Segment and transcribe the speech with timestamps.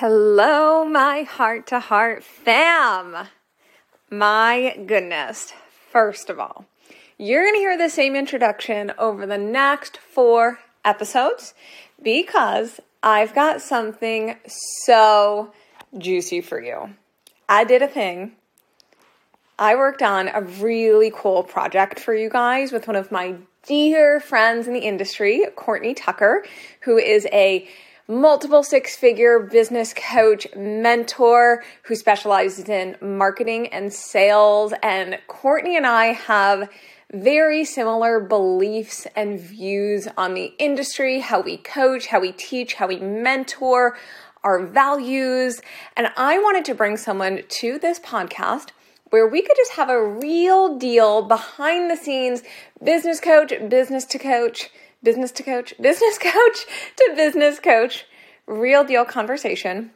[0.00, 3.28] Hello, my heart to heart fam.
[4.10, 5.52] My goodness.
[5.92, 6.64] First of all,
[7.18, 11.52] you're going to hear the same introduction over the next four episodes
[12.02, 14.36] because I've got something
[14.86, 15.52] so
[15.98, 16.94] juicy for you.
[17.46, 18.32] I did a thing.
[19.58, 24.18] I worked on a really cool project for you guys with one of my dear
[24.18, 26.42] friends in the industry, Courtney Tucker,
[26.84, 27.68] who is a
[28.10, 34.74] multiple six figure business coach, mentor who specializes in marketing and sales.
[34.82, 36.68] And Courtney and I have
[37.12, 42.88] very similar beliefs and views on the industry, how we coach, how we teach, how
[42.88, 43.96] we mentor,
[44.42, 45.60] our values.
[45.96, 48.70] And I wanted to bring someone to this podcast
[49.10, 52.42] where we could just have a real deal behind the scenes
[52.82, 54.70] business coach, business to coach
[55.02, 58.06] business to coach, business coach to business coach,
[58.46, 59.90] real deal conversation.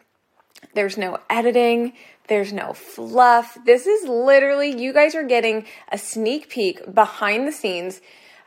[0.75, 1.93] There's no editing,
[2.29, 3.59] there's no fluff.
[3.67, 8.01] This is literally, you guys are getting a sneak peek behind the scenes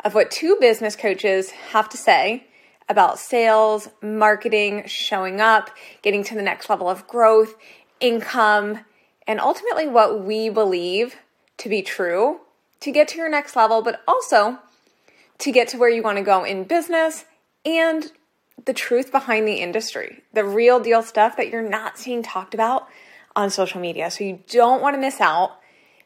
[0.03, 2.47] of what two business coaches have to say
[2.89, 5.69] about sales, marketing, showing up,
[6.01, 7.55] getting to the next level of growth,
[7.99, 8.79] income,
[9.27, 11.17] and ultimately what we believe
[11.57, 12.39] to be true
[12.79, 14.59] to get to your next level, but also
[15.39, 17.25] to get to where you want to go in business
[17.65, 18.11] and
[18.65, 22.87] the truth behind the industry, the real deal stuff that you're not seeing talked about
[23.35, 24.09] on social media.
[24.09, 25.59] So you don't want to miss out.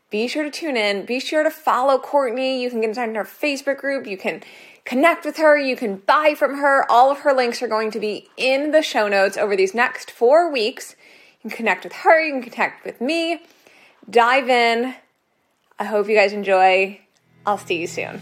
[0.09, 1.06] Be sure to tune in.
[1.06, 2.62] Be sure to follow Courtney.
[2.62, 4.06] You can get inside her Facebook group.
[4.06, 4.44] You can
[4.84, 5.58] connect with her.
[5.58, 6.86] You can buy from her.
[6.92, 10.12] All of her links are going to be in the show notes over these next
[10.12, 10.96] four weeks.
[11.42, 12.22] You can connect with her.
[12.22, 13.42] You can connect with me.
[14.09, 14.96] Dive in.
[15.80, 17.00] I hope you guys enjoy.
[17.46, 18.22] I'll see you soon.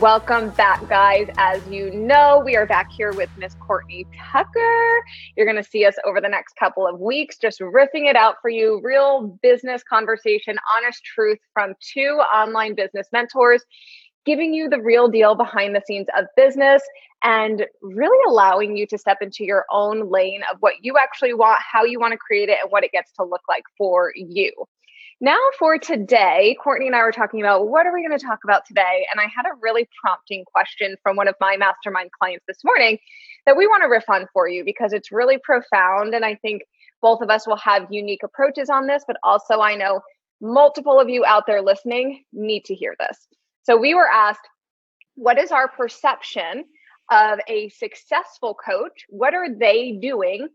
[0.00, 1.26] Welcome back, guys.
[1.36, 5.02] As you know, we are back here with Miss Courtney Tucker.
[5.36, 8.36] You're going to see us over the next couple of weeks, just riffing it out
[8.40, 8.80] for you.
[8.82, 13.62] Real business conversation, honest truth from two online business mentors,
[14.24, 16.82] giving you the real deal behind the scenes of business
[17.22, 21.60] and really allowing you to step into your own lane of what you actually want,
[21.70, 24.50] how you want to create it, and what it gets to look like for you.
[25.22, 28.38] Now, for today, Courtney and I were talking about what are we going to talk
[28.42, 29.06] about today?
[29.12, 32.96] And I had a really prompting question from one of my mastermind clients this morning
[33.44, 36.14] that we want to riff on for you because it's really profound.
[36.14, 36.62] And I think
[37.02, 40.00] both of us will have unique approaches on this, but also I know
[40.40, 43.18] multiple of you out there listening need to hear this.
[43.64, 44.48] So we were asked,
[45.16, 46.64] what is our perception
[47.10, 49.04] of a successful coach?
[49.10, 50.48] What are they doing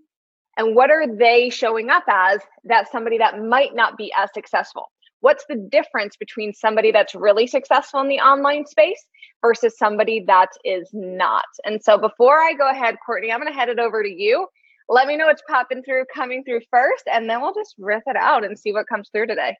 [0.57, 4.91] and what are they showing up as that somebody that might not be as successful
[5.21, 9.05] what's the difference between somebody that's really successful in the online space
[9.41, 13.57] versus somebody that is not and so before i go ahead courtney i'm going to
[13.57, 14.47] head it over to you
[14.87, 18.15] let me know what's popping through coming through first and then we'll just riff it
[18.15, 19.55] out and see what comes through today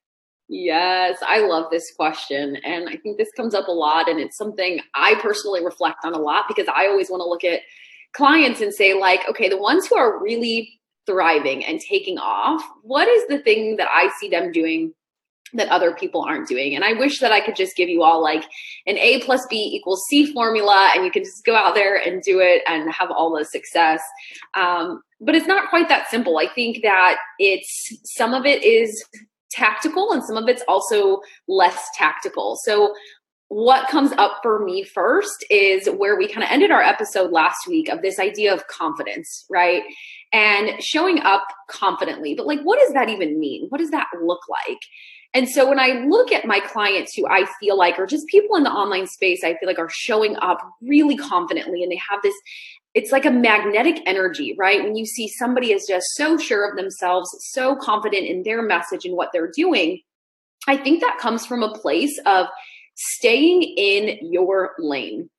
[0.47, 2.55] Yes, I love this question.
[2.63, 4.07] And I think this comes up a lot.
[4.07, 7.43] And it's something I personally reflect on a lot because I always want to look
[7.43, 7.61] at
[8.15, 13.07] clients and say, like, okay, the ones who are really thriving and taking off, what
[13.07, 14.93] is the thing that I see them doing
[15.53, 16.75] that other people aren't doing.
[16.75, 18.43] And I wish that I could just give you all like
[18.87, 22.21] an A plus B equals C formula and you can just go out there and
[22.21, 24.01] do it and have all the success.
[24.55, 26.37] Um, but it's not quite that simple.
[26.37, 29.03] I think that it's some of it is
[29.51, 32.57] tactical and some of it's also less tactical.
[32.63, 32.93] So
[33.49, 37.67] what comes up for me first is where we kind of ended our episode last
[37.67, 39.83] week of this idea of confidence, right?
[40.33, 42.33] And showing up confidently.
[42.33, 43.67] But like, what does that even mean?
[43.69, 44.79] What does that look like?
[45.33, 48.55] And so when I look at my clients who I feel like are just people
[48.55, 52.21] in the online space, I feel like are showing up really confidently and they have
[52.23, 52.35] this
[52.95, 54.81] it's like a magnetic energy, right?
[54.81, 59.03] When you see somebody is just so sure of themselves, so confident in their message
[59.03, 59.99] and what they're doing,
[60.65, 62.47] I think that comes from a place of
[62.95, 65.29] staying in your lane.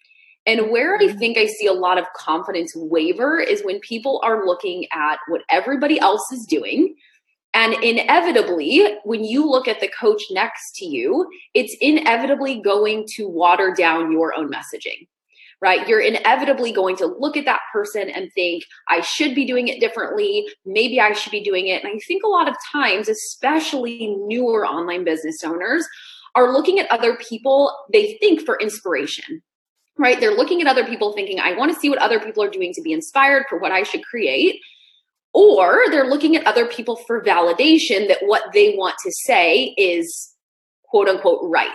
[0.46, 1.18] And where I mm-hmm.
[1.18, 5.42] think I see a lot of confidence waver is when people are looking at what
[5.50, 6.94] everybody else is doing.
[7.52, 13.26] And inevitably, when you look at the coach next to you, it's inevitably going to
[13.28, 15.08] water down your own messaging,
[15.60, 15.88] right?
[15.88, 19.80] You're inevitably going to look at that person and think, I should be doing it
[19.80, 20.46] differently.
[20.66, 21.82] Maybe I should be doing it.
[21.82, 25.88] And I think a lot of times, especially newer online business owners,
[26.36, 29.42] are looking at other people, they think for inspiration,
[29.98, 30.20] right?
[30.20, 32.72] They're looking at other people thinking, I want to see what other people are doing
[32.74, 34.60] to be inspired for what I should create.
[35.32, 40.34] Or they're looking at other people for validation that what they want to say is
[40.84, 41.68] quote unquote right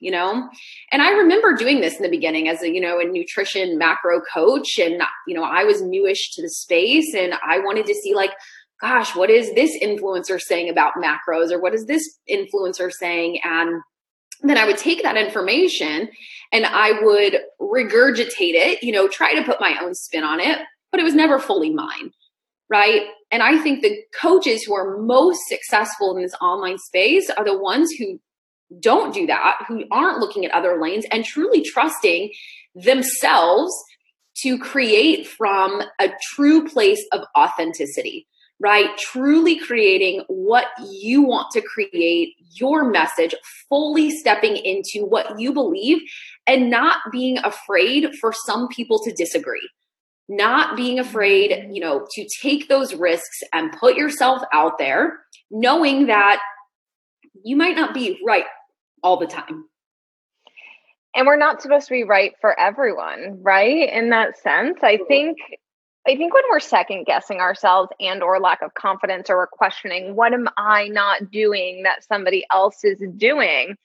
[0.00, 0.48] you know
[0.90, 4.20] and i remember doing this in the beginning as a you know a nutrition macro
[4.20, 8.14] coach and you know i was newish to the space and i wanted to see
[8.14, 8.32] like
[8.80, 13.40] gosh what is this influencer saying about macros or what is this influencer saying?
[13.44, 13.82] And
[14.42, 16.08] then i would take that information
[16.50, 20.58] and i would regurgitate it you know try to put my own spin on it
[20.90, 22.10] but it was never fully mine
[22.70, 23.02] right?
[23.30, 27.58] And i think the coaches who are most successful in this online space are the
[27.58, 28.18] ones who
[28.78, 32.30] don't do that, who aren't looking at other lanes and truly trusting
[32.74, 33.72] themselves
[34.38, 38.28] to create from a true place of authenticity,
[38.60, 38.96] right?
[38.98, 43.34] Truly creating what you want to create, your message,
[43.68, 45.98] fully stepping into what you believe
[46.46, 49.68] and not being afraid for some people to disagree.
[50.28, 51.72] Not being afraid, mm-hmm.
[51.72, 55.18] you know, to take those risks and put yourself out there,
[55.50, 56.40] knowing that
[57.42, 58.44] you might not be right
[59.02, 59.64] all the time.
[61.16, 63.90] And we're not supposed to be right for everyone, right?
[63.92, 65.38] In that sense, I think
[66.10, 70.16] I think when we're second guessing ourselves and or lack of confidence or we're questioning
[70.16, 73.76] what am I not doing that somebody else is doing,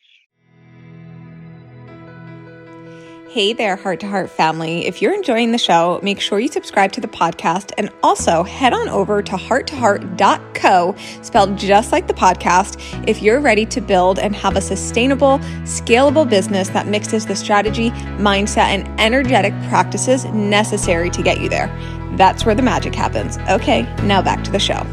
[3.36, 4.86] Hey there, Heart to Heart family.
[4.86, 8.72] If you're enjoying the show, make sure you subscribe to the podcast and also head
[8.72, 12.80] on over to hearttoheart.co, spelled just like the podcast,
[13.10, 17.90] if you're ready to build and have a sustainable, scalable business that mixes the strategy,
[18.22, 21.68] mindset, and energetic practices necessary to get you there.
[22.16, 23.38] That's where the magic happens.
[23.50, 24.88] Okay, now back to the show.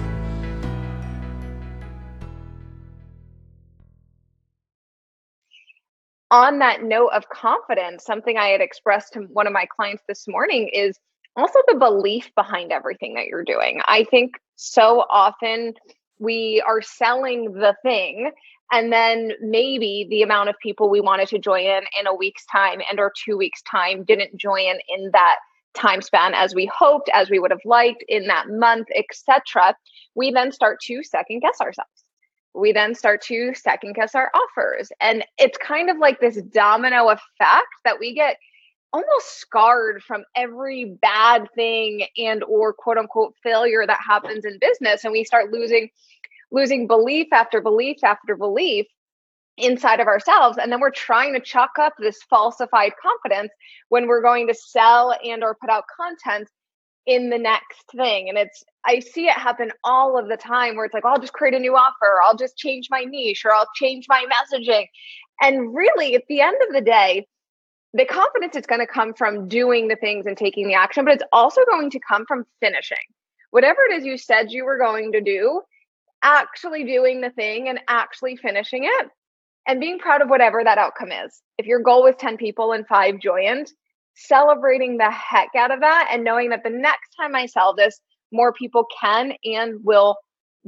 [6.32, 10.26] On that note of confidence, something I had expressed to one of my clients this
[10.26, 10.98] morning is
[11.36, 13.80] also the belief behind everything that you're doing.
[13.86, 15.74] I think so often
[16.18, 18.30] we are selling the thing
[18.72, 22.46] and then maybe the amount of people we wanted to join in in a week's
[22.46, 25.36] time and or 2 weeks time didn't join in that
[25.74, 29.74] time span as we hoped as we would have liked in that month etc
[30.14, 32.04] we then start to second guess ourselves
[32.54, 34.92] we then start to second guess our offers.
[35.00, 38.36] And it's kind of like this domino effect that we get
[38.92, 45.04] almost scarred from every bad thing and or quote unquote failure that happens in business
[45.04, 45.88] and we start losing
[46.50, 48.86] losing belief after belief after belief
[49.56, 53.50] inside of ourselves and then we're trying to chalk up this falsified confidence
[53.88, 56.48] when we're going to sell and or put out content
[57.06, 58.28] in the next thing.
[58.28, 61.20] And it's, I see it happen all of the time where it's like, oh, I'll
[61.20, 64.86] just create a new offer, I'll just change my niche, or I'll change my messaging.
[65.40, 67.26] And really, at the end of the day,
[67.94, 71.14] the confidence is going to come from doing the things and taking the action, but
[71.14, 72.96] it's also going to come from finishing.
[73.50, 75.60] Whatever it is you said you were going to do,
[76.22, 79.08] actually doing the thing and actually finishing it
[79.66, 81.42] and being proud of whatever that outcome is.
[81.58, 83.70] If your goal was 10 people and five joined,
[84.14, 88.00] celebrating the heck out of that and knowing that the next time I sell this,
[88.32, 90.16] more people can and will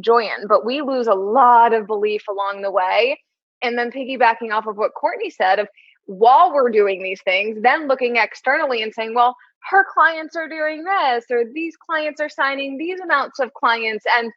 [0.00, 0.46] join.
[0.48, 3.20] But we lose a lot of belief along the way.
[3.62, 5.68] And then piggybacking off of what Courtney said of
[6.06, 9.34] while we're doing these things, then looking externally and saying, well,
[9.70, 14.04] her clients are doing this, or these clients are signing these amounts of clients.
[14.18, 14.30] And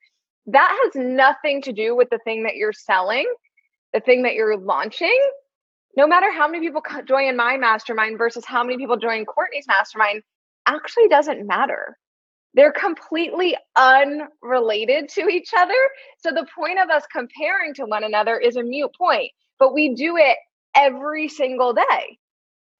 [0.45, 3.25] that has nothing to do with the thing that you're selling,
[3.93, 5.19] the thing that you're launching
[5.97, 10.21] no matter how many people join my mastermind versus how many people join Courtney's mastermind,
[10.67, 11.97] actually doesn't matter.
[12.53, 15.73] They're completely unrelated to each other.
[16.19, 19.95] So the point of us comparing to one another is a mute point, but we
[19.95, 20.37] do it
[20.75, 22.19] every single day.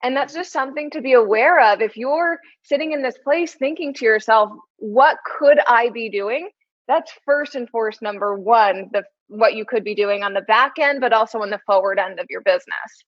[0.04, 1.82] And that's just something to be aware of.
[1.82, 6.50] If you're sitting in this place thinking to yourself, what could I be doing?
[6.88, 10.74] That's first and foremost number one, the what you could be doing on the back
[10.80, 13.04] end, but also on the forward end of your business.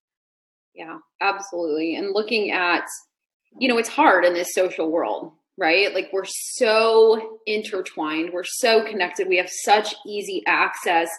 [0.73, 1.95] Yeah, absolutely.
[1.95, 2.85] And looking at,
[3.57, 5.93] you know, it's hard in this social world, right?
[5.93, 11.09] Like we're so intertwined, we're so connected, we have such easy access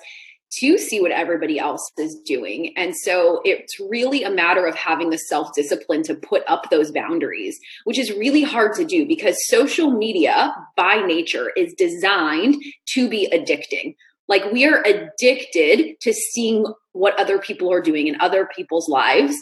[0.59, 2.73] to see what everybody else is doing.
[2.77, 6.91] And so it's really a matter of having the self discipline to put up those
[6.91, 12.57] boundaries, which is really hard to do because social media by nature is designed
[12.95, 13.95] to be addicting.
[14.31, 19.35] Like we are addicted to seeing what other people are doing in other people's lives.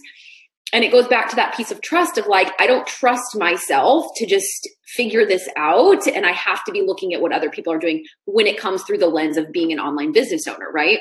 [0.72, 4.06] And it goes back to that piece of trust of like, I don't trust myself
[4.16, 6.06] to just figure this out.
[6.06, 8.82] And I have to be looking at what other people are doing when it comes
[8.82, 11.00] through the lens of being an online business owner, right?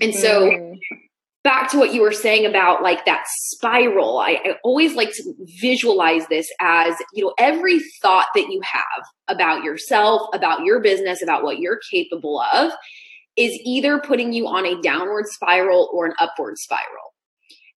[0.00, 0.78] And so, mm.
[1.42, 5.34] back to what you were saying about like that spiral I, I, always like to
[5.58, 11.22] visualize this as you know every thought that you have about yourself about your business
[11.22, 12.72] about what you're capable of
[13.36, 17.14] is either putting you on a downward spiral or an upward spiral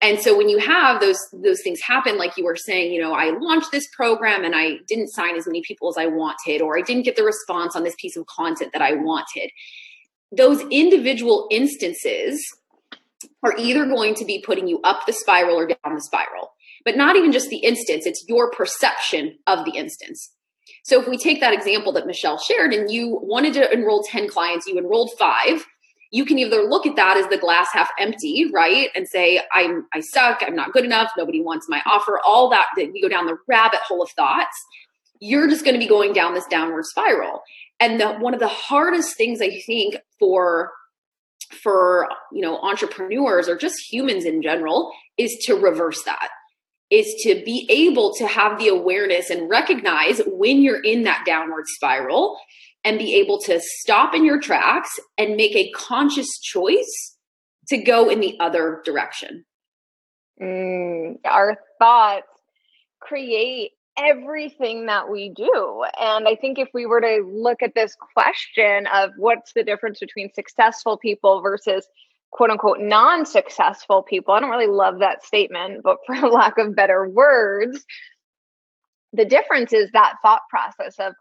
[0.01, 3.13] and so when you have those those things happen like you were saying you know
[3.13, 6.77] i launched this program and i didn't sign as many people as i wanted or
[6.77, 9.49] i didn't get the response on this piece of content that i wanted
[10.31, 12.43] those individual instances
[13.43, 16.53] are either going to be putting you up the spiral or down the spiral.
[16.85, 20.31] But not even just the instance, it's your perception of the instance.
[20.83, 24.29] So if we take that example that Michelle shared and you wanted to enroll 10
[24.29, 25.65] clients, you enrolled five,
[26.11, 28.89] you can either look at that as the glass half empty, right?
[28.95, 32.67] And say, I'm I suck, I'm not good enough, nobody wants my offer, all that
[32.77, 34.57] that go down the rabbit hole of thoughts.
[35.19, 37.41] You're just going to be going down this downward spiral.
[37.79, 40.71] And the, one of the hardest things I think for
[41.61, 46.29] for you know entrepreneurs or just humans in general is to reverse that
[46.89, 51.65] is to be able to have the awareness and recognize when you're in that downward
[51.67, 52.37] spiral
[52.83, 57.17] and be able to stop in your tracks and make a conscious choice
[57.67, 59.43] to go in the other direction.
[60.41, 62.27] Mm, our thoughts
[63.01, 65.83] create everything that we do.
[65.99, 69.99] And I think if we were to look at this question of what's the difference
[69.99, 71.87] between successful people versus
[72.31, 76.75] quote unquote non successful people, I don't really love that statement, but for lack of
[76.75, 77.85] better words,
[79.13, 81.13] the difference is that thought process of,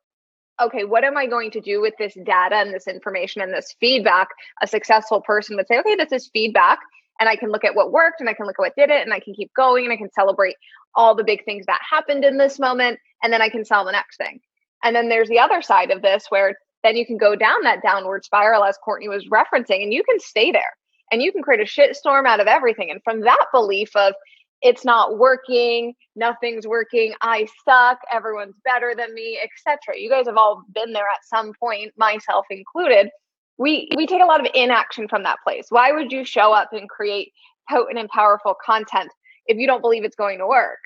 [0.61, 3.75] okay, what am I going to do with this data and this information and this
[3.79, 4.29] feedback?
[4.63, 6.79] A successful person would say, okay, this is feedback
[7.21, 9.03] and I can look at what worked and I can look at what did it
[9.03, 10.57] and I can keep going and I can celebrate
[10.95, 13.93] all the big things that happened in this moment and then I can sell the
[13.93, 14.41] next thing.
[14.83, 17.83] And then there's the other side of this where then you can go down that
[17.83, 20.75] downward spiral as Courtney was referencing and you can stay there
[21.11, 22.91] and you can create a shitstorm out of everything.
[22.91, 24.15] And from that belief of
[24.63, 29.99] it's not working, nothing's working, I suck, everyone's better than me, etc.
[29.99, 33.11] You guys have all been there at some point, myself included
[33.59, 36.73] we we take a lot of inaction from that place why would you show up
[36.73, 37.33] and create
[37.69, 39.11] potent and powerful content
[39.47, 40.79] if you don't believe it's going to work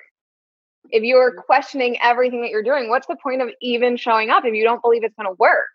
[0.90, 1.40] if you're mm-hmm.
[1.40, 4.82] questioning everything that you're doing what's the point of even showing up if you don't
[4.82, 5.68] believe it's going to work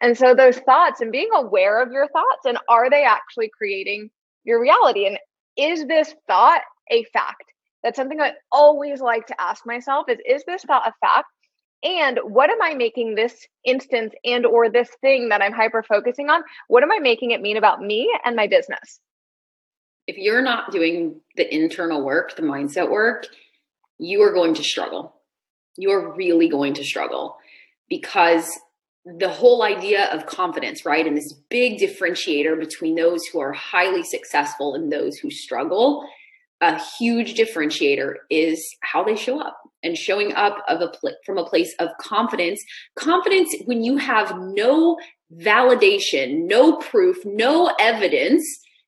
[0.00, 4.10] and so those thoughts and being aware of your thoughts and are they actually creating
[4.44, 5.06] your reality?
[5.06, 5.18] And
[5.56, 7.44] is this thought a fact?
[7.82, 11.28] That's something i always like to ask myself is is this thought a fact?
[11.82, 16.28] And what am i making this instance and or this thing that i'm hyper focusing
[16.28, 19.00] on what am i making it mean about me and my business?
[20.06, 23.26] If you're not doing the internal work the mindset work
[23.98, 25.14] you are going to struggle.
[25.76, 27.36] You're really going to struggle
[27.88, 28.50] because
[29.04, 31.06] the whole idea of confidence, right?
[31.06, 36.06] And this big differentiator between those who are highly successful and those who struggle,
[36.60, 41.38] a huge differentiator is how they show up and showing up of a pl- from
[41.38, 42.62] a place of confidence.
[42.96, 44.98] Confidence when you have no
[45.38, 48.44] validation no proof no evidence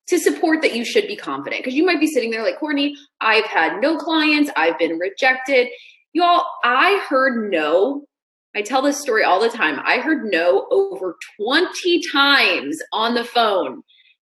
[0.09, 1.63] to support that you should be confident.
[1.63, 4.51] Because you might be sitting there like courtney i've had no clients.
[4.57, 5.69] I've been rejected.
[6.13, 8.05] Y'all i heard no
[8.55, 9.81] I tell this story all the time.
[9.85, 13.83] I heard no over 20 times on the phone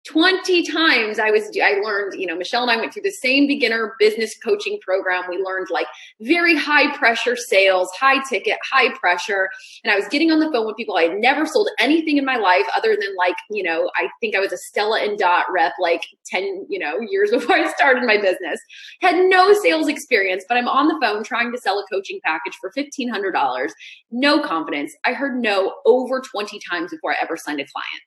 [0.09, 3.47] 20 times I was I learned, you know, Michelle and I went through the same
[3.47, 5.25] beginner business coaching program.
[5.29, 5.85] We learned like
[6.21, 9.49] very high pressure sales, high ticket, high pressure.
[9.83, 10.97] And I was getting on the phone with people.
[10.97, 14.35] I had never sold anything in my life other than like, you know, I think
[14.35, 18.03] I was a Stella and Dot rep like 10, you know, years before I started
[18.03, 18.59] my business.
[19.01, 22.57] Had no sales experience, but I'm on the phone trying to sell a coaching package
[22.59, 23.69] for $1500.
[24.09, 24.91] No confidence.
[25.05, 28.01] I heard no over 20 times before I ever signed a client.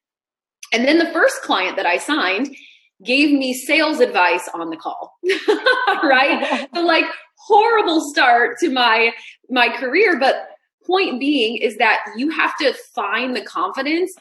[0.73, 2.55] And then the first client that I signed
[3.05, 5.19] gave me sales advice on the call.
[6.03, 6.69] right?
[6.73, 7.05] the like
[7.37, 9.13] horrible start to my
[9.51, 10.49] my career, but
[10.87, 14.13] point being is that you have to find the confidence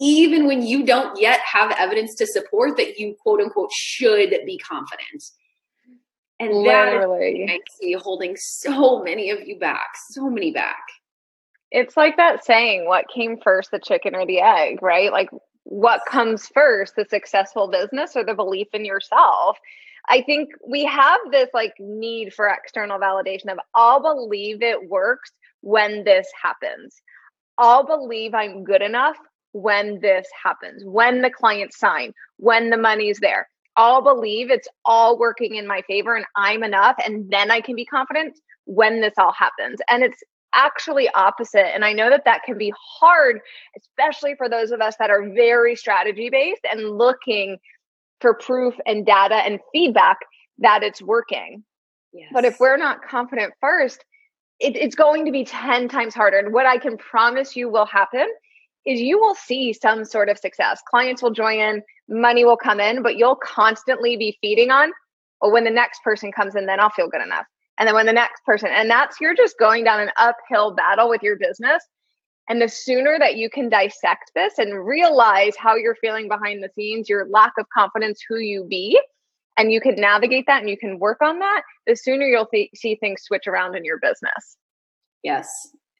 [0.00, 4.58] even when you don't yet have evidence to support that you quote unquote should be
[4.58, 5.24] confident.
[6.38, 7.46] And Literally.
[7.46, 10.82] that I see holding so many of you back, so many back.
[11.70, 15.10] It's like that saying, what came first, the chicken or the egg, right?
[15.10, 15.30] Like
[15.68, 19.58] what comes first the successful business or the belief in yourself?
[20.08, 25.32] I think we have this like need for external validation of i'll believe it works
[25.62, 27.02] when this happens.
[27.58, 29.16] I'll believe i'm good enough
[29.52, 33.48] when this happens when the clients sign when the money's there.
[33.76, 37.74] I'll believe it's all working in my favor and i'm enough and then i can
[37.74, 39.80] be confident when this all happens.
[39.88, 40.22] And it's
[40.56, 41.74] actually opposite.
[41.74, 43.40] And I know that that can be hard,
[43.76, 47.58] especially for those of us that are very strategy based and looking
[48.20, 50.18] for proof and data and feedback
[50.58, 51.62] that it's working.
[52.12, 52.30] Yes.
[52.32, 54.04] But if we're not confident first,
[54.58, 56.38] it, it's going to be 10 times harder.
[56.38, 58.26] And what I can promise you will happen
[58.86, 60.80] is you will see some sort of success.
[60.88, 64.92] Clients will join in, money will come in, but you'll constantly be feeding on,
[65.40, 67.46] well, when the next person comes in, then I'll feel good enough.
[67.78, 71.08] And then when the next person, and that's you're just going down an uphill battle
[71.08, 71.82] with your business.
[72.48, 76.70] And the sooner that you can dissect this and realize how you're feeling behind the
[76.76, 78.96] scenes, your lack of confidence, who you be,
[79.56, 82.70] and you can navigate that and you can work on that, the sooner you'll th-
[82.74, 84.56] see things switch around in your business.
[85.22, 85.48] Yes,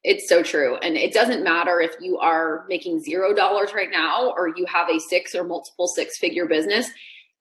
[0.04, 0.76] it's so true.
[0.76, 4.88] And it doesn't matter if you are making zero dollars right now or you have
[4.88, 6.88] a six or multiple six figure business,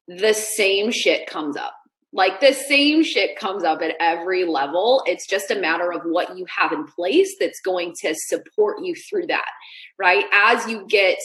[0.07, 1.75] the same shit comes up.
[2.15, 5.03] Like the same shit comes up at every level.
[5.05, 8.95] It's just a matter of what you have in place that's going to support you
[8.95, 9.49] through that,
[9.99, 10.23] right?
[10.33, 11.17] As you get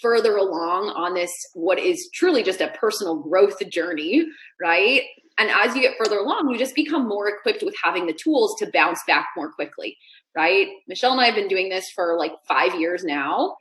[0.00, 4.24] further along on this, what is truly just a personal growth journey,
[4.58, 5.02] right?
[5.38, 8.56] And as you get further along, you just become more equipped with having the tools
[8.58, 9.98] to bounce back more quickly,
[10.34, 10.68] right?
[10.88, 13.56] Michelle and I have been doing this for like five years now.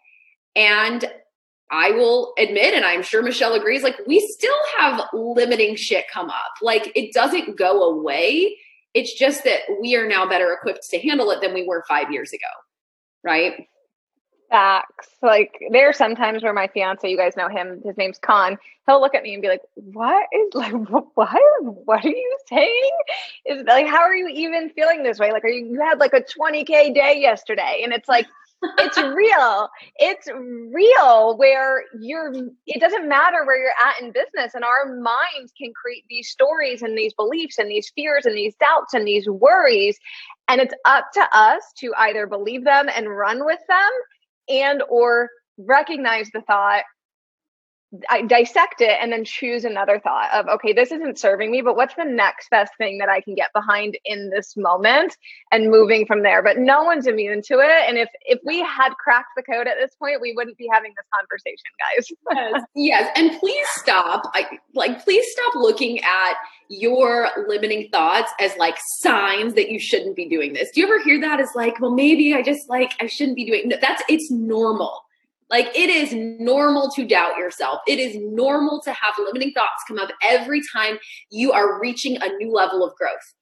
[0.56, 1.04] And
[1.70, 6.30] I will admit, and I'm sure Michelle agrees, like we still have limiting shit come
[6.30, 6.54] up.
[6.62, 8.58] Like it doesn't go away.
[8.94, 12.12] It's just that we are now better equipped to handle it than we were five
[12.12, 12.48] years ago.
[13.24, 13.68] Right.
[14.50, 15.10] Facts.
[15.22, 18.58] Like there are sometimes where my fiance, you guys know him, his name's Khan.
[18.88, 20.72] He'll look at me and be like, "What is like
[21.16, 21.42] what?
[21.60, 22.92] What are you saying?
[23.46, 25.34] Is like how are you even feeling this way?
[25.34, 28.26] Like are you, you had like a 20k day yesterday?" And it's like
[28.64, 29.70] it's real.
[29.98, 32.34] It's real where you're
[32.66, 36.82] it doesn't matter where you're at in business and our minds can create these stories
[36.82, 39.98] and these beliefs and these fears and these doubts and these worries
[40.48, 43.90] and it's up to us to either believe them and run with them
[44.50, 46.84] and or recognize the thought
[48.10, 51.78] I dissect it and then choose another thought of okay this isn't serving me but
[51.78, 55.16] what's the next best thing that I can get behind in this moment?
[55.52, 56.44] and moving from there.
[56.44, 57.88] But no one's immune to it.
[57.88, 60.94] And if if we had cracked the code at this point we wouldn't be having
[60.96, 62.08] this conversation guys.
[62.38, 63.12] Yes, yes.
[63.16, 64.46] and please stop I,
[64.76, 66.34] like please stop looking at
[66.70, 70.70] your limiting thoughts as like signs that you shouldn't be doing this.
[70.74, 73.46] Do you ever hear that as like well maybe I just like I shouldn't be
[73.46, 75.02] doing that's it's normal
[75.50, 77.80] like it is normal to doubt yourself.
[77.88, 80.98] It is normal to have limiting thoughts come up every time
[81.32, 83.34] you are reaching a new level of growth.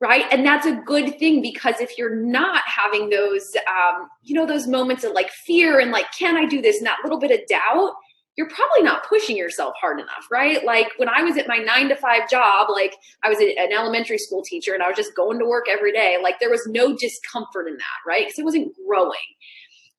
[0.00, 0.26] Right.
[0.30, 4.68] And that's a good thing because if you're not having those, um, you know, those
[4.68, 6.78] moments of like fear and like, can I do this?
[6.78, 7.94] And that little bit of doubt,
[8.36, 10.64] you're probably not pushing yourself hard enough, right?
[10.64, 14.18] Like when I was at my nine to five job, like I was an elementary
[14.18, 16.96] school teacher and I was just going to work every day, like there was no
[16.96, 18.24] discomfort in that, right?
[18.24, 19.18] Because it wasn't growing.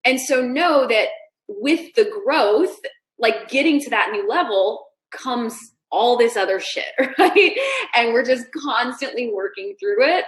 [0.06, 1.08] And so know that
[1.48, 2.76] with the growth,
[3.18, 5.58] like getting to that new level comes
[5.92, 6.86] all this other shit,
[7.18, 7.58] right?
[7.96, 10.26] And we're just constantly working through it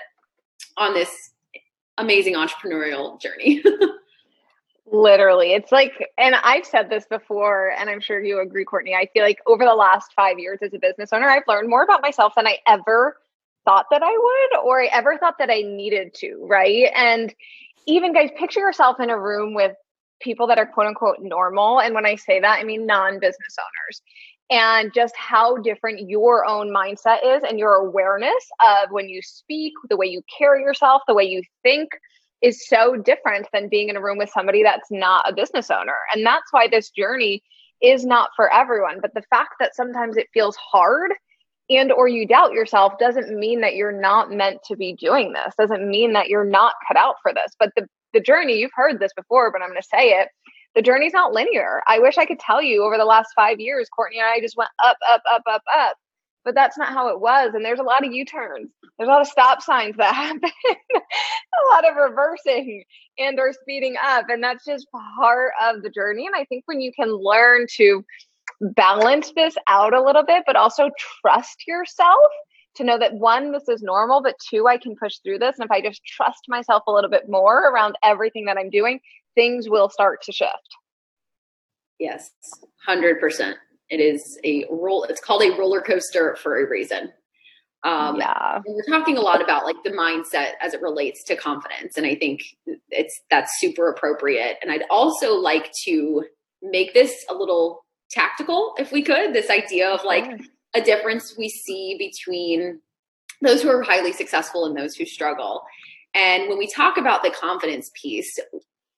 [0.77, 1.31] on this
[1.97, 3.63] amazing entrepreneurial journey.
[4.91, 5.53] Literally.
[5.53, 8.93] It's like, and I've said this before, and I'm sure you agree, Courtney.
[8.93, 11.83] I feel like over the last five years as a business owner, I've learned more
[11.83, 13.15] about myself than I ever
[13.63, 16.91] thought that I would, or I ever thought that I needed to, right?
[16.93, 17.33] And
[17.87, 19.73] even guys, picture yourself in a room with
[20.21, 21.79] people that are quote unquote normal.
[21.79, 24.01] And when I say that, I mean non business owners.
[24.49, 29.71] And just how different your own mindset is and your awareness of when you speak,
[29.89, 31.89] the way you carry yourself, the way you think
[32.41, 35.95] is so different than being in a room with somebody that's not a business owner.
[36.13, 37.41] And that's why this journey
[37.81, 38.99] is not for everyone.
[39.01, 41.11] But the fact that sometimes it feels hard
[41.71, 45.55] and or you doubt yourself doesn't mean that you're not meant to be doing this
[45.57, 47.55] doesn't mean that you're not cut out for this.
[47.57, 50.29] But the the journey you've heard this before but i'm going to say it
[50.73, 51.81] the journey's not linear.
[51.87, 54.57] I wish i could tell you over the last five years courtney and i just
[54.57, 55.95] went up up up up up
[56.43, 58.69] but that's not how it was and there's a lot of u-turns.
[58.97, 60.41] There's a lot of stop signs that happen
[60.93, 62.83] a lot of reversing
[63.17, 66.81] and or speeding up and that's just part of the journey and i think when
[66.81, 68.03] you can learn to
[68.61, 70.89] balance this out a little bit, but also
[71.21, 72.31] trust yourself
[72.75, 75.57] to know that one, this is normal, but two, I can push through this.
[75.57, 78.99] And if I just trust myself a little bit more around everything that I'm doing,
[79.35, 80.51] things will start to shift.
[81.99, 82.31] Yes,
[82.87, 83.53] 100%.
[83.89, 87.11] It is a roll, it's called a roller coaster for a reason.
[87.83, 88.61] Um, yeah.
[88.65, 91.97] we're talking a lot about like the mindset as it relates to confidence.
[91.97, 92.41] And I think
[92.89, 94.57] it's, that's super appropriate.
[94.61, 96.23] And I'd also like to
[96.61, 100.41] make this a little tactical if we could this idea of like
[100.73, 102.79] a difference we see between
[103.41, 105.63] those who are highly successful and those who struggle
[106.13, 108.39] and when we talk about the confidence piece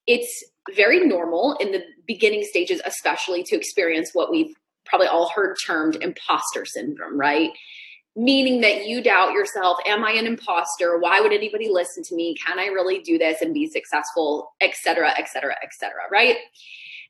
[0.07, 0.43] it's
[0.75, 5.95] very normal in the beginning stages especially to experience what we've probably all heard termed
[6.01, 7.51] imposter syndrome, right?
[8.15, 10.99] Meaning that you doubt yourself, am I an imposter?
[10.99, 12.35] Why would anybody listen to me?
[12.35, 16.37] Can I really do this and be successful, et cetera, et cetera, et cetera, right?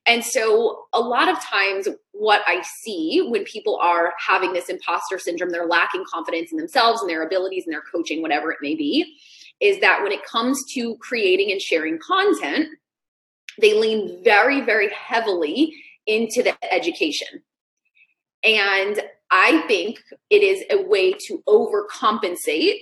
[0.05, 5.17] And so, a lot of times, what I see when people are having this imposter
[5.17, 8.75] syndrome, they're lacking confidence in themselves and their abilities and their coaching, whatever it may
[8.75, 9.15] be,
[9.61, 12.67] is that when it comes to creating and sharing content,
[13.61, 15.73] they lean very, very heavily
[16.05, 17.41] into the education.
[18.43, 18.99] And
[19.31, 22.79] I think it is a way to overcompensate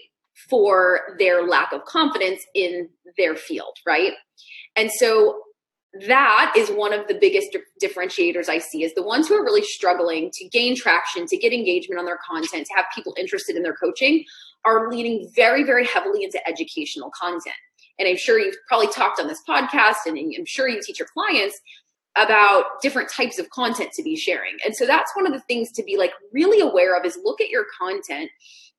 [0.50, 4.14] for their lack of confidence in their field, right?
[4.76, 5.42] And so
[6.08, 9.64] that is one of the biggest differentiators I see is the ones who are really
[9.64, 13.64] struggling to gain traction, to get engagement on their content, to have people interested in
[13.64, 14.24] their coaching
[14.64, 17.56] are leaning very, very heavily into educational content.
[18.00, 21.08] And I'm sure you've probably talked on this podcast and I'm sure you teach your
[21.14, 21.60] clients
[22.18, 24.58] about different types of content to be sharing.
[24.66, 27.40] And so that's one of the things to be like really aware of is look
[27.40, 28.30] at your content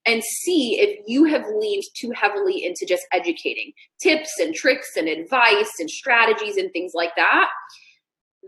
[0.04, 5.08] and see if you have leaned too heavily into just educating tips and tricks and
[5.08, 7.48] advice and strategies and things like that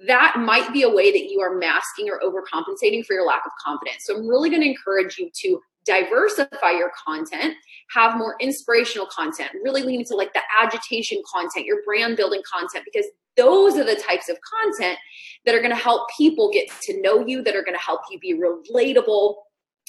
[0.09, 3.53] that might be a way that you are masking or overcompensating for your lack of
[3.65, 7.55] confidence so i'm really going to encourage you to diversify your content
[7.91, 12.85] have more inspirational content really lean into like the agitation content your brand building content
[12.85, 14.99] because those are the types of content
[15.45, 18.01] that are going to help people get to know you that are going to help
[18.11, 19.37] you be relatable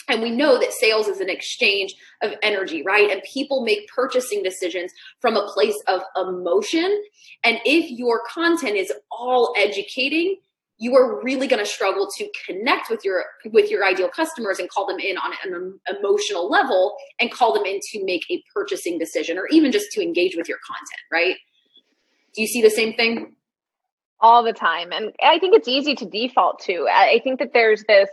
[0.07, 3.09] and we know that sales is an exchange of energy, right?
[3.09, 7.03] And people make purchasing decisions from a place of emotion.
[7.43, 10.37] And if your content is all educating,
[10.77, 14.69] you are really going to struggle to connect with your with your ideal customers and
[14.69, 18.99] call them in on an emotional level and call them in to make a purchasing
[18.99, 21.37] decision or even just to engage with your content, right?
[22.35, 23.35] Do you see the same thing?
[24.19, 24.91] All the time.
[24.91, 26.87] And I think it's easy to default to.
[26.91, 28.09] I think that there's this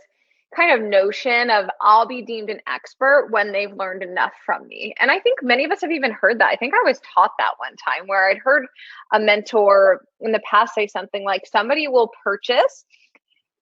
[0.54, 4.94] kind of notion of I'll be deemed an expert when they've learned enough from me.
[5.00, 6.50] And I think many of us have even heard that.
[6.50, 8.66] I think I was taught that one time where I'd heard
[9.12, 12.84] a mentor in the past say something like somebody will purchase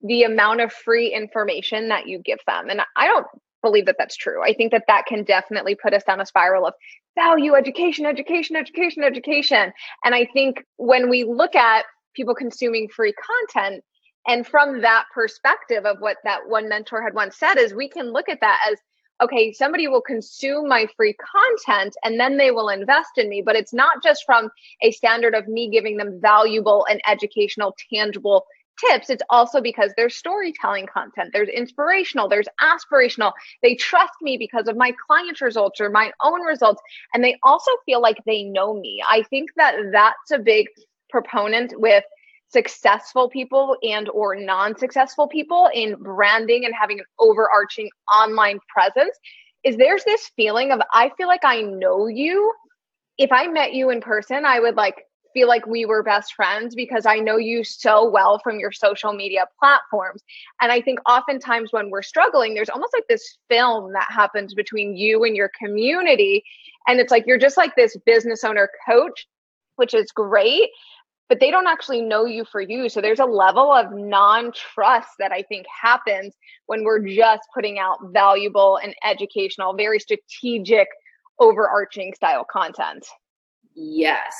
[0.02, 2.68] the amount of free information that you give them.
[2.70, 3.26] And I don't
[3.62, 4.42] believe that that's true.
[4.42, 6.74] I think that that can definitely put us down a spiral of
[7.14, 9.72] value, education, education, education, education.
[10.04, 13.84] And I think when we look at people consuming free content,
[14.26, 18.12] and from that perspective of what that one mentor had once said is we can
[18.12, 18.78] look at that as
[19.22, 23.42] okay, somebody will consume my free content and then they will invest in me.
[23.44, 24.50] But it's not just from
[24.82, 28.46] a standard of me giving them valuable and educational, tangible
[28.88, 29.10] tips.
[29.10, 33.32] It's also because there's storytelling content, there's inspirational, there's aspirational.
[33.62, 36.80] They trust me because of my client results or my own results.
[37.14, 39.02] And they also feel like they know me.
[39.08, 40.66] I think that that's a big
[41.10, 42.04] proponent with
[42.48, 49.16] successful people and or non-successful people in branding and having an overarching online presence
[49.62, 52.52] is there's this feeling of I feel like I know you.
[53.18, 56.74] If I met you in person, I would like feel like we were best friends
[56.74, 60.22] because I know you so well from your social media platforms.
[60.60, 64.96] And I think oftentimes when we're struggling, there's almost like this film that happens between
[64.96, 66.44] you and your community.
[66.86, 69.26] And it's like you're just like this business owner coach,
[69.76, 70.70] which is great
[71.30, 72.88] but they don't actually know you for you.
[72.88, 76.34] So there's a level of non trust that I think happens
[76.66, 80.88] when we're just putting out valuable and educational, very strategic,
[81.38, 83.06] overarching style content.
[83.76, 84.34] Yes,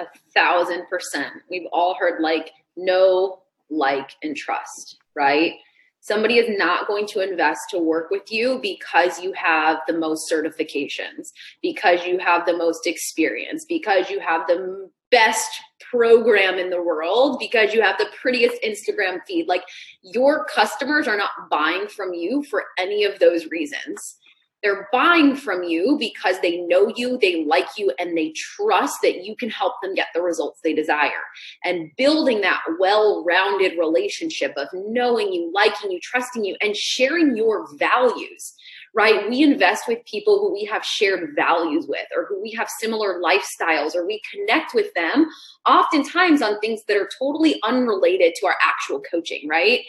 [0.00, 1.32] a thousand percent.
[1.50, 5.54] We've all heard like know, like, and trust, right?
[6.00, 10.32] Somebody is not going to invest to work with you because you have the most
[10.32, 11.28] certifications,
[11.60, 15.50] because you have the most experience, because you have the best
[15.90, 19.48] program in the world because you have the prettiest Instagram feed.
[19.48, 19.64] Like
[20.02, 24.16] your customers are not buying from you for any of those reasons.
[24.62, 29.24] They're buying from you because they know you, they like you, and they trust that
[29.24, 31.22] you can help them get the results they desire.
[31.64, 37.36] And building that well rounded relationship of knowing you, liking you, trusting you, and sharing
[37.36, 38.54] your values
[38.94, 39.28] right?
[39.28, 43.20] We invest with people who we have shared values with or who we have similar
[43.20, 45.28] lifestyles or we connect with them
[45.68, 49.80] oftentimes on things that are totally unrelated to our actual coaching, right?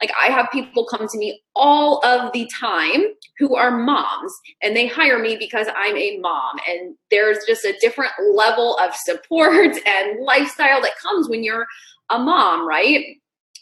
[0.00, 3.02] Like I have people come to me all of the time
[3.38, 4.32] who are moms
[4.62, 8.94] and they hire me because I'm a mom and there's just a different level of
[8.94, 11.66] support and lifestyle that comes when you're
[12.10, 13.04] a mom, right?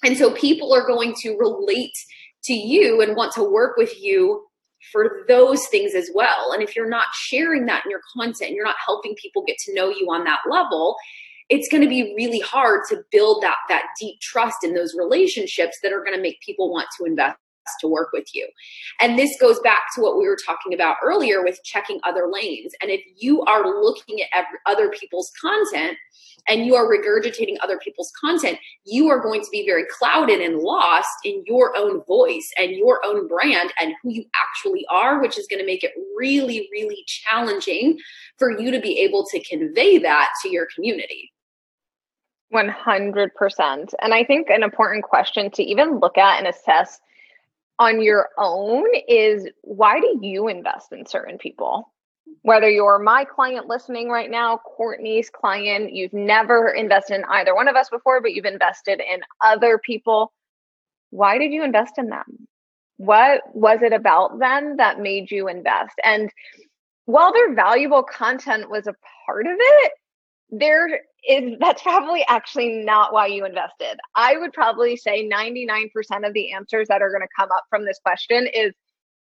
[0.04, 1.96] And so people are going to relate
[2.44, 4.44] to you and want to work with you
[4.92, 6.52] for those things as well.
[6.52, 9.74] And if you're not sharing that in your content, you're not helping people get to
[9.74, 10.96] know you on that level,
[11.48, 15.78] it's going to be really hard to build that that deep trust in those relationships
[15.82, 17.38] that are going to make people want to invest
[17.80, 18.48] to work with you.
[19.00, 22.72] And this goes back to what we were talking about earlier with checking other lanes.
[22.80, 25.96] And if you are looking at other people's content
[26.48, 30.58] and you are regurgitating other people's content, you are going to be very clouded and
[30.58, 35.38] lost in your own voice and your own brand and who you actually are, which
[35.38, 37.98] is going to make it really, really challenging
[38.38, 41.32] for you to be able to convey that to your community.
[42.52, 43.94] 100%.
[44.00, 47.00] And I think an important question to even look at and assess
[47.78, 51.92] on your own is why do you invest in certain people?
[52.42, 57.68] Whether you're my client listening right now, Courtney's client, you've never invested in either one
[57.68, 60.32] of us before, but you've invested in other people.
[61.10, 62.48] Why did you invest in them?
[62.96, 65.94] What was it about them that made you invest?
[66.02, 66.30] And
[67.04, 68.94] while their valuable content was a
[69.26, 69.92] part of it,
[70.50, 73.98] there is that's probably actually not why you invested.
[74.14, 75.90] I would probably say 99%
[76.26, 78.72] of the answers that are going to come up from this question is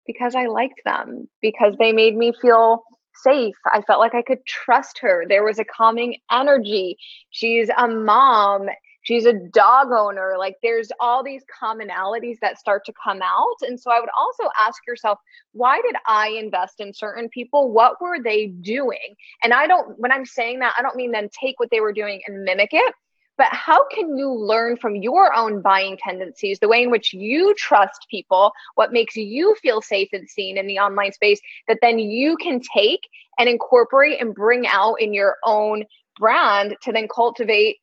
[0.07, 2.83] because I liked them, because they made me feel
[3.23, 3.55] safe.
[3.67, 5.25] I felt like I could trust her.
[5.29, 6.97] There was a calming energy.
[7.31, 8.69] She's a mom
[9.03, 13.57] she's a dog owner like there's all these commonalities that start to come out.
[13.63, 15.19] And so i would also ask yourself
[15.53, 17.71] why did i invest in certain people?
[17.73, 19.17] What were they doing?
[19.43, 21.93] And i don't when i'm saying that i don't mean then take what they were
[21.93, 22.95] doing and mimic it
[23.41, 27.55] but how can you learn from your own buying tendencies, the way in which you
[27.57, 31.99] trust people, what makes you feel safe and seen in the online space that then
[31.99, 33.09] you can take
[33.39, 35.85] and incorporate and bring out in your own
[36.19, 37.79] brand to then cultivate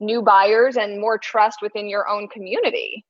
[0.00, 3.04] new buyers and more trust within your own community.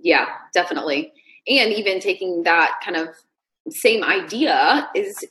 [0.00, 1.12] Yeah, definitely.
[1.48, 3.08] And even taking that kind of
[3.70, 5.24] same idea is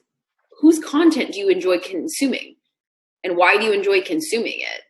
[0.59, 2.55] whose content do you enjoy consuming?
[3.23, 4.81] And why do you enjoy consuming it?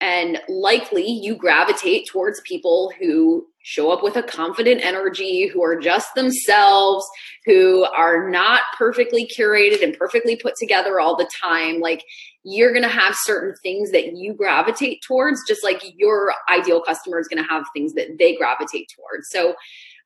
[0.00, 5.78] And likely you gravitate towards people who show up with a confident energy, who are
[5.78, 7.06] just themselves,
[7.44, 11.80] who are not perfectly curated and perfectly put together all the time.
[11.80, 12.04] Like
[12.44, 17.18] you're going to have certain things that you gravitate towards, just like your ideal customer
[17.18, 19.28] is going to have things that they gravitate towards.
[19.30, 19.54] So,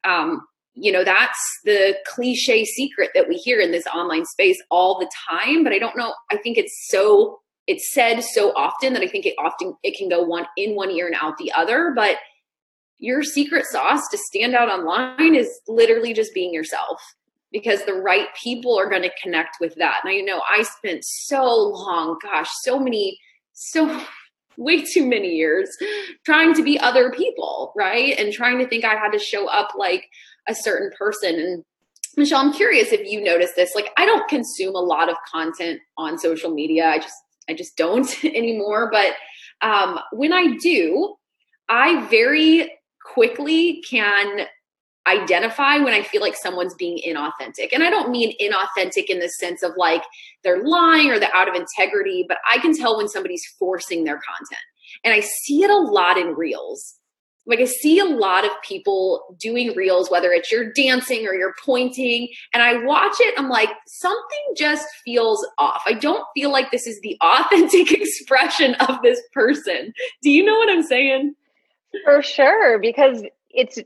[0.05, 0.43] um,
[0.75, 5.11] you know, that's the cliche secret that we hear in this online space all the
[5.29, 5.63] time.
[5.63, 6.15] But I don't know.
[6.31, 10.09] I think it's so it's said so often that I think it often it can
[10.09, 11.93] go one in one ear and out the other.
[11.95, 12.17] But
[12.99, 17.01] your secret sauce to stand out online is literally just being yourself
[17.53, 20.01] because the right people are going to connect with that.
[20.05, 23.19] Now, you know, I spent so long, gosh, so many,
[23.53, 24.01] so
[24.57, 25.71] way too many years
[26.25, 28.19] trying to be other people, right?
[28.19, 30.05] And trying to think I had to show up like
[30.49, 31.35] a certain person.
[31.37, 31.65] And
[32.17, 33.75] Michelle, I'm curious if you notice this.
[33.75, 36.87] Like, I don't consume a lot of content on social media.
[36.87, 37.15] I just,
[37.49, 38.91] I just don't anymore.
[38.91, 39.15] But
[39.67, 41.15] um, when I do,
[41.69, 42.73] I very
[43.15, 44.47] quickly can
[45.07, 47.69] identify when I feel like someone's being inauthentic.
[47.73, 50.03] And I don't mean inauthentic in the sense of like
[50.45, 54.21] they're lying or they're out of integrity, but I can tell when somebody's forcing their
[54.21, 54.61] content.
[55.05, 56.99] And I see it a lot in reels.
[57.45, 61.55] Like I see a lot of people doing reels, whether it's you're dancing or you're
[61.65, 63.35] pointing, and I watch it.
[63.37, 65.83] I'm like, something just feels off.
[65.85, 69.93] I don't feel like this is the authentic expression of this person.
[70.23, 71.35] Do you know what I'm saying?
[72.05, 73.79] For sure, because it's,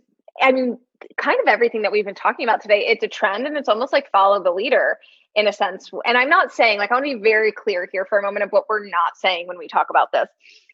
[0.43, 0.79] I mean,
[1.17, 2.87] kind of everything that we've been talking about today.
[2.87, 4.99] It's a trend and it's almost like follow the leader
[5.35, 5.91] in a sense.
[6.05, 8.45] And I'm not saying, like, I want to be very clear here for a moment
[8.45, 10.29] of what we're not saying when we talk about this.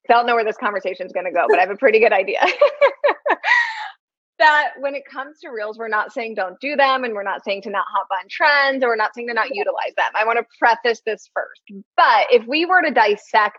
[0.09, 2.01] I don't know where this conversation is going to go, but I have a pretty
[2.01, 2.41] good idea.
[4.39, 7.45] that when it comes to reels, we're not saying don't do them and we're not
[7.45, 10.11] saying to not hop on trends or we're not saying to not utilize them.
[10.15, 11.85] I want to preface this first.
[11.97, 13.59] But if we were to dissect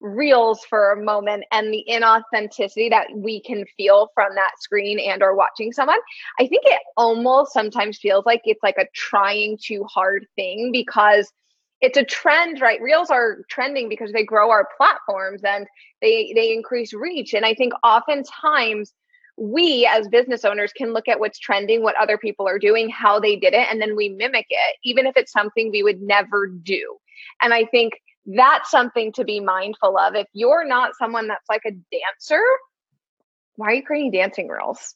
[0.00, 5.22] reels for a moment and the inauthenticity that we can feel from that screen and
[5.22, 5.98] or watching someone
[6.38, 11.30] i think it almost sometimes feels like it's like a trying too hard thing because
[11.80, 12.80] it's a trend right?
[12.80, 15.66] Reels are trending because they grow our platforms and
[16.02, 17.34] they they increase reach.
[17.34, 18.92] And i think oftentimes
[19.36, 23.18] we as business owners can look at what's trending what other people are doing how
[23.18, 26.46] they did it and then we mimic it even if it's something we would never
[26.46, 26.96] do.
[27.42, 27.94] And i think
[28.26, 30.14] that's something to be mindful of.
[30.14, 32.42] If you're not someone that's like a dancer,
[33.56, 34.94] why are you creating dancing reels?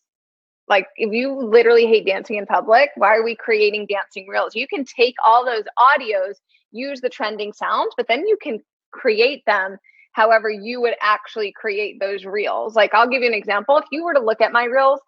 [0.68, 4.54] Like, if you literally hate dancing in public, why are we creating dancing reels?
[4.54, 6.36] You can take all those audios,
[6.72, 8.60] use the trending sounds, but then you can
[8.90, 9.76] create them
[10.12, 12.74] however you would actually create those reels.
[12.74, 13.76] Like, I'll give you an example.
[13.76, 15.00] If you were to look at my reels,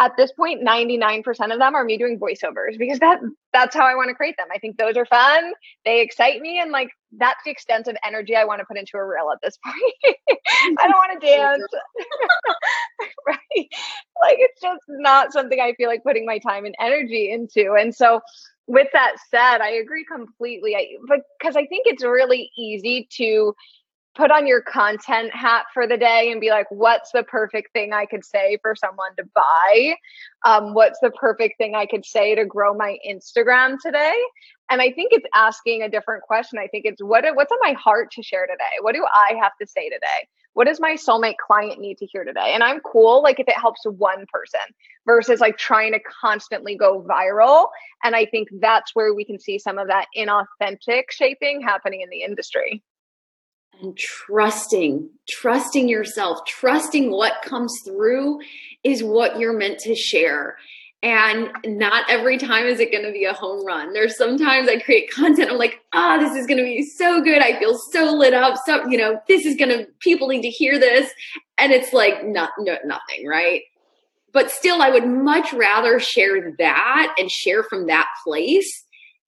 [0.00, 3.20] at this point 99% of them are me doing voiceovers because that
[3.52, 4.48] that's how I want to create them.
[4.52, 5.52] I think those are fun.
[5.84, 8.96] They excite me and like that's the extent of energy I want to put into
[8.96, 10.16] a reel at this point.
[10.78, 11.62] I don't want to dance.
[13.26, 13.68] right?
[14.22, 17.74] Like it's just not something I feel like putting my time and energy into.
[17.78, 18.20] And so
[18.66, 20.74] with that said, I agree completely.
[20.74, 20.86] I,
[21.38, 23.54] because I think it's really easy to
[24.16, 27.92] put on your content hat for the day and be like, what's the perfect thing
[27.92, 29.94] I could say for someone to buy?
[30.44, 34.16] Um, what's the perfect thing I could say to grow my Instagram today?
[34.70, 36.58] And I think it's asking a different question.
[36.58, 38.80] I think it's what what's on my heart to share today?
[38.80, 40.28] What do I have to say today?
[40.54, 42.52] What does my soulmate client need to hear today?
[42.54, 44.60] And I'm cool like if it helps one person
[45.04, 47.66] versus like trying to constantly go viral.
[48.04, 52.08] And I think that's where we can see some of that inauthentic shaping happening in
[52.08, 52.82] the industry
[53.82, 58.40] and trusting, trusting yourself, trusting what comes through
[58.82, 60.56] is what you're meant to share.
[61.02, 63.92] And not every time is it going to be a home run.
[63.92, 65.50] There's sometimes I create content.
[65.50, 67.42] I'm like, ah, oh, this is going to be so good.
[67.42, 68.56] I feel so lit up.
[68.64, 71.10] So, you know, this is going to, people need to hear this.
[71.58, 73.62] And it's like, not, no, nothing, right?
[74.32, 78.83] But still, I would much rather share that and share from that place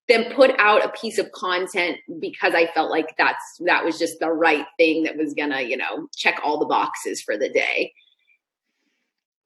[0.09, 4.21] then put out a piece of content because I felt like that's that was just
[4.21, 7.92] the right thing that was gonna, you know, check all the boxes for the day.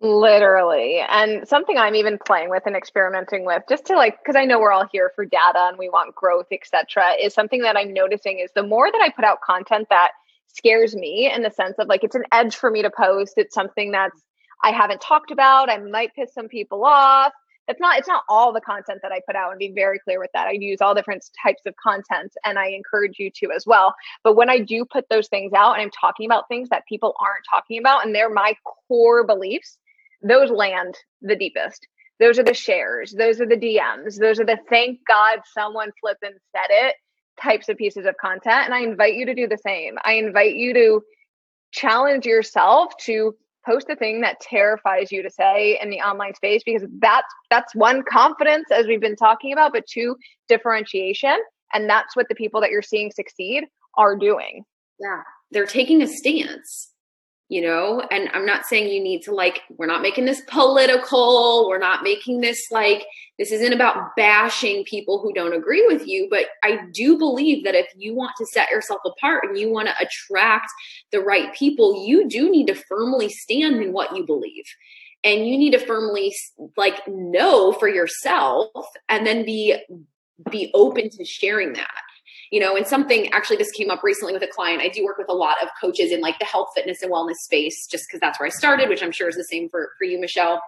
[0.02, 1.00] Literally.
[1.06, 4.58] And something I'm even playing with and experimenting with just to like because I know
[4.58, 8.38] we're all here for data and we want growth, etc., is something that I'm noticing
[8.38, 10.12] is the more that I put out content that
[10.46, 13.54] scares me in the sense of like it's an edge for me to post, it's
[13.54, 14.20] something that's
[14.62, 17.32] I haven't talked about, I might piss some people off
[17.70, 20.18] it's not it's not all the content that I put out and be very clear
[20.18, 20.48] with that.
[20.48, 23.94] I use all different types of content and I encourage you to as well.
[24.24, 27.14] But when I do put those things out and I'm talking about things that people
[27.20, 28.54] aren't talking about and they're my
[28.88, 29.78] core beliefs,
[30.22, 31.86] those land the deepest.
[32.18, 36.22] Those are the shares, those are the DMs, those are the thank God someone flipped
[36.22, 36.96] and said it
[37.40, 38.66] types of pieces of content.
[38.66, 39.96] And I invite you to do the same.
[40.04, 41.02] I invite you to
[41.72, 43.34] challenge yourself to
[43.66, 47.74] post a thing that terrifies you to say in the online space because that's that's
[47.74, 50.16] one confidence as we've been talking about but two
[50.48, 51.38] differentiation.
[51.72, 53.64] And that's what the people that you're seeing succeed
[53.96, 54.64] are doing.
[54.98, 55.22] Yeah.
[55.50, 56.90] They're taking a stance
[57.50, 58.00] you know?
[58.10, 62.02] And i'm not saying you need to like we're not making this political we're not
[62.02, 63.04] making this like
[63.38, 67.74] this isn't about bashing people who don't agree with you but i do believe that
[67.74, 70.70] if you want to set yourself apart and you want to attract
[71.12, 74.64] the right people you do need to firmly stand in what you believe.
[75.22, 76.34] And you need to firmly
[76.76, 78.70] like know for yourself
[79.08, 79.76] and then be
[80.50, 81.90] be open to sharing that
[82.50, 84.82] you know, and something actually this came up recently with a client.
[84.82, 87.36] I do work with a lot of coaches in like the health, fitness, and wellness
[87.36, 90.04] space, just because that's where I started, which I'm sure is the same for for
[90.04, 90.60] you, Michelle.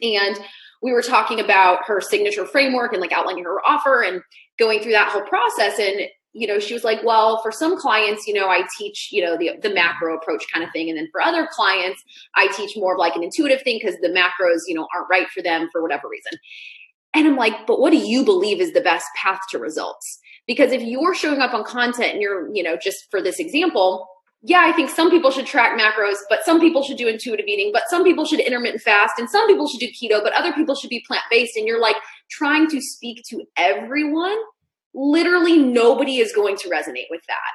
[0.00, 0.38] And
[0.80, 4.22] we were talking about her signature framework and like outlining her offer and
[4.58, 5.78] going through that whole process.
[5.78, 9.24] And you know, she was like, well, for some clients, you know, I teach, you
[9.24, 10.88] know, the the macro approach kind of thing.
[10.88, 12.00] And then for other clients,
[12.36, 15.28] I teach more of like an intuitive thing because the macros, you know, aren't right
[15.34, 16.38] for them for whatever reason.
[17.14, 20.20] And I'm like, but what do you believe is the best path to results?
[20.48, 24.08] Because if you're showing up on content and you're, you know, just for this example,
[24.42, 27.70] yeah, I think some people should track macros, but some people should do intuitive eating,
[27.72, 30.74] but some people should intermittent fast, and some people should do keto, but other people
[30.74, 31.56] should be plant based.
[31.56, 31.96] And you're like
[32.30, 34.36] trying to speak to everyone.
[34.94, 37.52] Literally, nobody is going to resonate with that.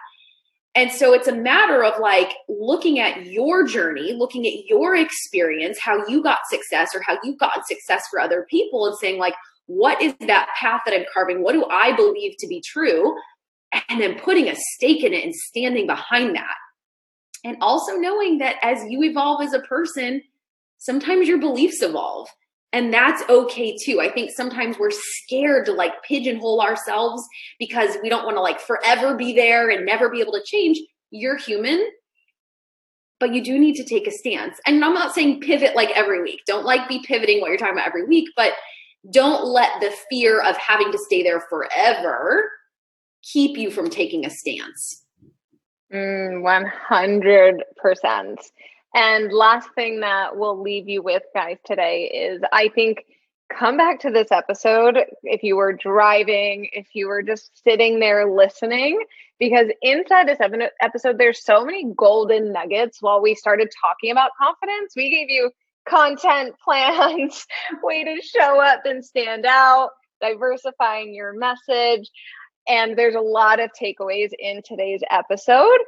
[0.75, 5.79] And so it's a matter of like looking at your journey, looking at your experience,
[5.79, 9.35] how you got success or how you've gotten success for other people, and saying, like,
[9.67, 11.43] what is that path that I'm carving?
[11.43, 13.15] What do I believe to be true?
[13.89, 16.55] And then putting a stake in it and standing behind that.
[17.43, 20.21] And also knowing that as you evolve as a person,
[20.77, 22.27] sometimes your beliefs evolve.
[22.71, 24.01] And that's okay too.
[24.01, 27.23] I think sometimes we're scared to like pigeonhole ourselves
[27.59, 30.79] because we don't want to like forever be there and never be able to change.
[31.11, 31.85] You're human,
[33.19, 34.59] but you do need to take a stance.
[34.65, 36.41] And I'm not saying pivot like every week.
[36.47, 38.53] Don't like be pivoting what you're talking about every week, but
[39.11, 42.49] don't let the fear of having to stay there forever
[43.21, 45.03] keep you from taking a stance.
[45.93, 46.41] Mm,
[46.89, 48.37] 100%.
[48.95, 53.05] And last thing that we'll leave you with, guys, today is I think
[53.51, 58.31] come back to this episode if you were driving, if you were just sitting there
[58.31, 59.03] listening,
[59.39, 60.39] because inside this
[60.81, 63.01] episode, there's so many golden nuggets.
[63.01, 65.51] While we started talking about confidence, we gave you
[65.87, 67.45] content plans,
[67.83, 69.89] way to show up and stand out,
[70.21, 72.09] diversifying your message.
[72.67, 75.79] And there's a lot of takeaways in today's episode.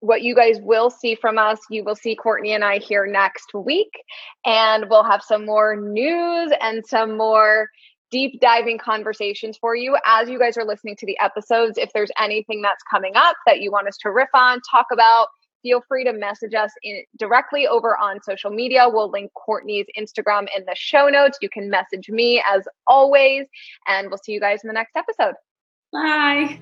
[0.00, 3.54] what you guys will see from us, you will see Courtney and I here next
[3.54, 3.90] week,
[4.44, 7.68] and we'll have some more news and some more
[8.10, 11.78] deep diving conversations for you as you guys are listening to the episodes.
[11.78, 15.28] If there's anything that's coming up that you want us to riff on, talk about,
[15.62, 18.88] feel free to message us in, directly over on social media.
[18.88, 21.38] We'll link Courtney's Instagram in the show notes.
[21.40, 23.46] You can message me as always,
[23.86, 25.34] and we'll see you guys in the next episode.
[25.92, 26.58] Bye.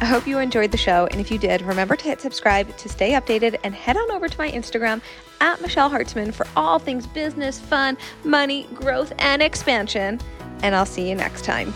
[0.00, 1.06] I hope you enjoyed the show.
[1.12, 4.28] And if you did, remember to hit subscribe to stay updated and head on over
[4.28, 5.00] to my Instagram
[5.40, 10.20] at Michelle Hartzman for all things business, fun, money, growth, and expansion.
[10.64, 11.72] And I'll see you next time.